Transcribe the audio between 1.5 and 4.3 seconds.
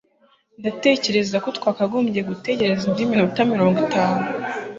twakagombye gutegereza indi minota mirongo itatu.